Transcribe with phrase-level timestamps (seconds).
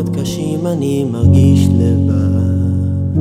[0.00, 3.20] מאוד קשים אני מרגיש לבד.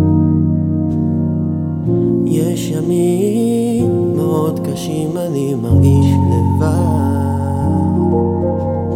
[2.25, 6.69] יש ימים מאוד קשים אני מרגיש לבד.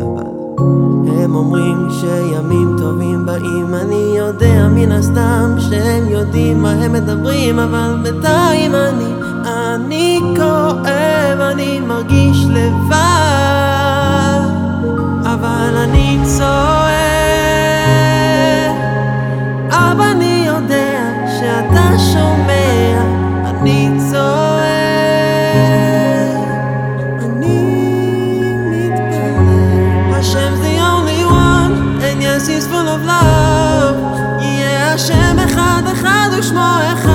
[0.02, 0.28] אבל
[1.08, 7.96] הם אומרים שימים טובים באים אני יודע מן הסתם שהם יודעים מה הם מדברים אבל
[8.04, 9.14] בינתיים אני
[9.46, 13.13] אני כואב אני מרגיש לבד
[32.94, 33.98] of love.
[34.42, 37.13] Yeah, Hashem, echad, echad, ushmo, echad.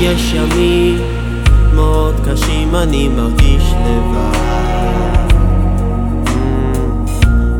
[0.00, 0.98] יש ימים
[1.74, 4.38] מאוד קשים אני מרגיש לבד.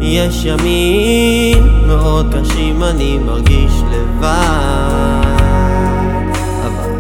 [0.00, 4.28] יש ימים מאוד קשים אני מרגיש לבד.
[6.67, 6.91] אבל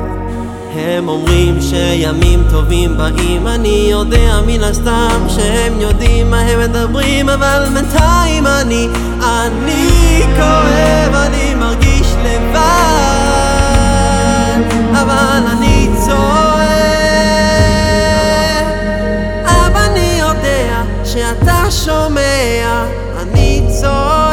[0.74, 7.64] הם אומרים שימים טובים באים אני יודע מן הסתם שהם יודעים מה הם מדברים אבל
[7.74, 8.88] בינתיים אני
[9.22, 12.97] אני כואב אני מרגיש לבד
[14.92, 16.68] אבל אני צועק
[19.44, 22.84] אבא אני יודע שאתה שומע.
[23.22, 24.27] אני צועק